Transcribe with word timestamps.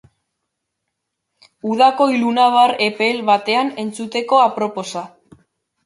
Udako 1.75 2.09
ilunabar 2.15 2.75
epel 2.89 3.23
batean 3.31 3.73
entzuteko 3.87 4.45
aproposa. 4.51 5.11